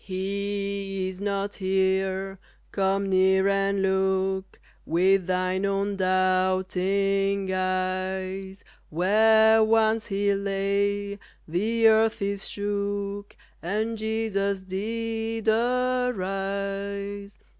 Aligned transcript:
"He 0.03 1.09
is 1.09 1.21
not 1.21 1.53
here, 1.57 2.39
come 2.71 3.07
near 3.07 3.47
and 3.47 3.83
look 3.83 4.59
With 4.83 5.27
thine 5.27 5.63
own 5.63 5.95
doubting 5.97 7.53
eyes, 7.53 8.63
Where 8.89 9.63
once 9.63 10.07
He 10.07 10.33
lay 10.33 11.19
the 11.47 11.87
earth 11.87 12.19
is 12.19 12.49
shook 12.49 13.35
And 13.61 13.95
Jesus 13.95 14.63
did 14.63 15.47
arise." 15.47 17.37